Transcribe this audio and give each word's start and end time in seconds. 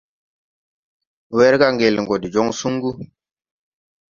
Wɛrga 1.35 1.67
ŋgel 1.73 1.95
gɔ 2.07 2.15
de 2.21 2.27
jɔŋ 2.33 2.47
suŋgu. 2.59 2.91